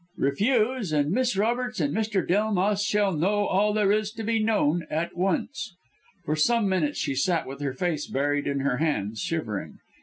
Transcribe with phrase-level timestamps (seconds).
[0.17, 2.27] Refuse, and Miss Roberts and Mr.
[2.27, 5.75] Delmas shall know all there is to be known at once.'
[6.25, 9.77] "For some minutes she sat with her face buried in her hands shivering.